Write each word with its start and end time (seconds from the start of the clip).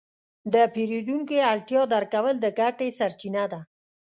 د 0.53 0.55
پیرودونکي 0.73 1.37
اړتیا 1.51 1.81
درک 1.93 2.09
کول 2.13 2.35
د 2.41 2.45
ګټې 2.59 2.87
سرچینه 2.99 3.43
ده. 3.51 3.59